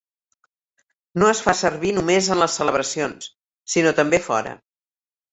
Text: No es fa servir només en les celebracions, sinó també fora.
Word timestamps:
No 1.23 1.27
es 1.33 1.41
fa 1.47 1.53
servir 1.59 1.91
només 1.97 2.29
en 2.35 2.41
les 2.43 2.55
celebracions, 2.61 3.27
sinó 3.75 3.93
també 3.99 4.21
fora. 4.29 4.55